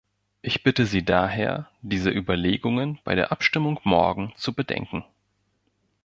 Ich 0.41 0.63
bitte 0.63 0.87
Sie 0.87 1.05
daher, 1.05 1.69
diese 1.83 2.09
Überlegungen 2.09 2.97
bei 3.03 3.13
der 3.13 3.31
Abstimmung 3.31 3.79
morgen 3.83 4.33
zu 4.35 4.51
bedenken. 4.51 5.03